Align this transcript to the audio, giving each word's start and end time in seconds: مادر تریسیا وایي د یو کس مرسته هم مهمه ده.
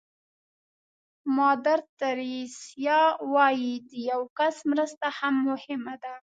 مادر 1.37 1.79
تریسیا 2.01 3.01
وایي 3.33 3.73
د 3.89 3.91
یو 4.11 4.21
کس 4.37 4.55
مرسته 4.71 5.07
هم 5.17 5.35
مهمه 5.49 5.95
ده. 6.03 6.13